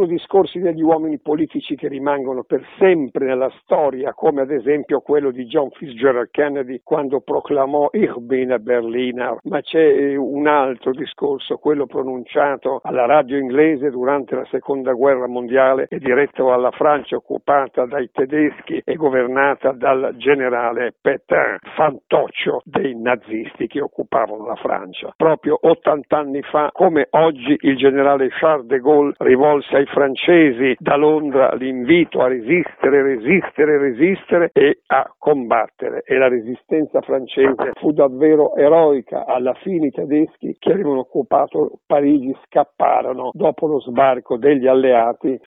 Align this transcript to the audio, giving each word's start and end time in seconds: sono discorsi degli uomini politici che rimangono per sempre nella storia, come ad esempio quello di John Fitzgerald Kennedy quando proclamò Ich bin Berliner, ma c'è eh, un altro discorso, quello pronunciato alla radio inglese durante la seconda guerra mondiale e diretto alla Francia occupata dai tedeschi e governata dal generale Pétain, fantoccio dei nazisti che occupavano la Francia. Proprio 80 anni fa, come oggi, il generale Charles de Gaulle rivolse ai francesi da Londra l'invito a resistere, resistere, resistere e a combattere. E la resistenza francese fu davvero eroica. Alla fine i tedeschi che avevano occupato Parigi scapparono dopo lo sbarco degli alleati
sono 0.00 0.06
discorsi 0.06 0.60
degli 0.60 0.80
uomini 0.80 1.18
politici 1.18 1.74
che 1.74 1.86
rimangono 1.86 2.42
per 2.42 2.64
sempre 2.78 3.26
nella 3.26 3.50
storia, 3.60 4.14
come 4.14 4.40
ad 4.40 4.50
esempio 4.50 5.00
quello 5.00 5.30
di 5.30 5.44
John 5.44 5.68
Fitzgerald 5.70 6.30
Kennedy 6.30 6.80
quando 6.82 7.20
proclamò 7.20 7.90
Ich 7.92 8.16
bin 8.20 8.56
Berliner, 8.60 9.36
ma 9.42 9.60
c'è 9.60 9.78
eh, 9.78 10.16
un 10.16 10.46
altro 10.46 10.92
discorso, 10.92 11.58
quello 11.58 11.84
pronunciato 11.84 12.80
alla 12.82 13.04
radio 13.04 13.36
inglese 13.36 13.90
durante 13.90 14.36
la 14.36 14.46
seconda 14.50 14.92
guerra 14.92 15.26
mondiale 15.26 15.86
e 15.90 15.98
diretto 15.98 16.50
alla 16.50 16.70
Francia 16.70 17.16
occupata 17.16 17.84
dai 17.84 18.08
tedeschi 18.10 18.80
e 18.82 18.94
governata 18.94 19.72
dal 19.72 20.14
generale 20.16 20.94
Pétain, 20.98 21.58
fantoccio 21.74 22.62
dei 22.64 22.98
nazisti 22.98 23.66
che 23.66 23.82
occupavano 23.82 24.46
la 24.46 24.56
Francia. 24.56 25.12
Proprio 25.14 25.58
80 25.60 26.16
anni 26.16 26.40
fa, 26.42 26.70
come 26.72 27.06
oggi, 27.10 27.54
il 27.60 27.76
generale 27.76 28.28
Charles 28.30 28.64
de 28.66 28.78
Gaulle 28.78 29.12
rivolse 29.18 29.76
ai 29.76 29.88
francesi 29.90 30.74
da 30.78 30.96
Londra 30.96 31.54
l'invito 31.54 32.20
a 32.20 32.28
resistere, 32.28 33.02
resistere, 33.02 33.78
resistere 33.78 34.50
e 34.52 34.80
a 34.86 35.12
combattere. 35.18 36.02
E 36.04 36.16
la 36.16 36.28
resistenza 36.28 37.00
francese 37.00 37.72
fu 37.74 37.92
davvero 37.92 38.54
eroica. 38.56 39.26
Alla 39.26 39.54
fine 39.54 39.86
i 39.86 39.90
tedeschi 39.90 40.56
che 40.58 40.72
avevano 40.72 41.00
occupato 41.00 41.80
Parigi 41.86 42.34
scapparono 42.46 43.30
dopo 43.32 43.66
lo 43.66 43.80
sbarco 43.80 44.36
degli 44.36 44.66
alleati 44.66 45.38